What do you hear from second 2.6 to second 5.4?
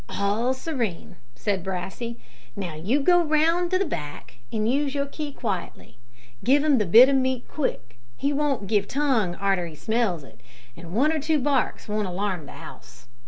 you go round to the back and use your key